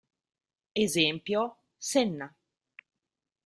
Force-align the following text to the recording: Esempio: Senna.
Esempio: 0.73 1.57
Senna. 1.77 2.35